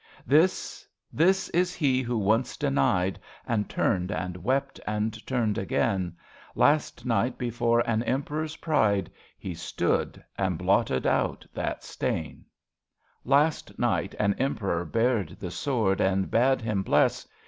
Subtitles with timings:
[0.25, 3.19] This, this is he who once denied.
[3.45, 6.17] And turned and wept and turned again.
[6.55, 12.45] Last night before an Emperor's pride He stood and blotted out that stain.
[12.45, 16.61] 16 mmmsswT?' A BELGIAN CHRISTMAS EVE Last night an Emperor bared the sword And bade
[16.61, 17.27] him bless.